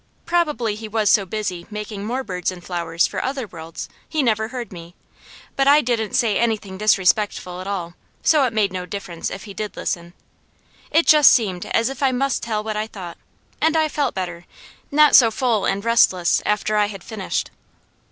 [0.25, 4.47] Probably He was so busy making more birds and flowers for other worlds, He never
[4.47, 4.95] heard me;
[5.55, 7.93] but I didn't say anything disrespectful at all,
[8.23, 10.13] so it made no difference if He did listen.
[10.89, 13.19] It just seemed as if I must tell what I thought,
[13.61, 14.47] and I felt better,
[14.89, 17.51] not so full and restless after I had finished.